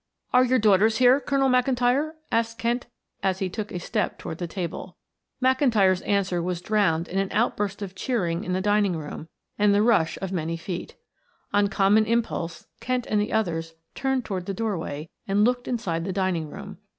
[0.33, 2.87] "Are your daughters here, Colonel McIntyre?" asked Kent
[3.21, 4.97] as he took a step toward the table.
[5.43, 9.27] McIntyre's answer was drowned in an outburst of cheering in the dining room
[9.59, 10.95] and the rush of many feet.
[11.53, 16.11] On common impulse Kent and the others turned toward the doorway and looked inside the
[16.11, 16.79] dining room.